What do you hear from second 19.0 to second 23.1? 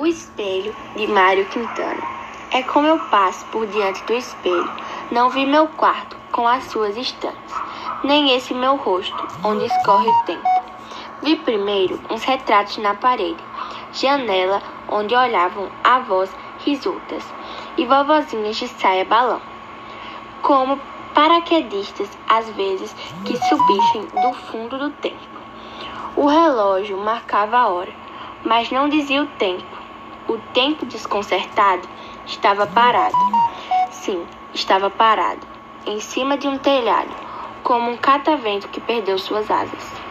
balão, como paraquedistas às vezes